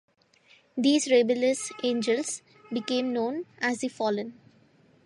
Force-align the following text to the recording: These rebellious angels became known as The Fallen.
These 0.75 1.11
rebellious 1.11 1.71
angels 1.83 2.41
became 2.73 3.13
known 3.13 3.45
as 3.59 3.81
The 3.81 3.87
Fallen. 3.87 4.33